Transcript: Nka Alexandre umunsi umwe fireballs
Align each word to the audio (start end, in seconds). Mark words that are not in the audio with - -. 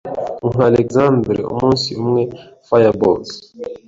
Nka 0.49 0.63
Alexandre 0.71 1.39
umunsi 1.53 1.89
umwe 2.01 2.21
fireballs 2.67 3.29